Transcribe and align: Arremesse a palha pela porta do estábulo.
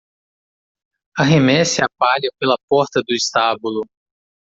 Arremesse 1.15 1.83
a 1.83 1.87
palha 1.95 2.31
pela 2.39 2.57
porta 2.67 3.03
do 3.07 3.13
estábulo. 3.13 3.83